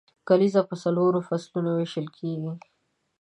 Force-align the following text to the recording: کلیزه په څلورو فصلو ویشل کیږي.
کلیزه 0.29 0.61
په 0.69 0.75
څلورو 0.83 1.19
فصلو 1.27 1.71
ویشل 1.75 2.07
کیږي. 2.17 2.51